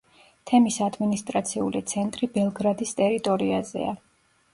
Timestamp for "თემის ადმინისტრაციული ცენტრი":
0.51-2.29